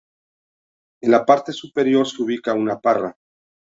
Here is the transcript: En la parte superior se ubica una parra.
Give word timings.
En 1.03 1.11
la 1.11 1.27
parte 1.27 1.51
superior 1.53 2.07
se 2.07 2.23
ubica 2.23 2.53
una 2.55 2.79
parra. 2.81 3.15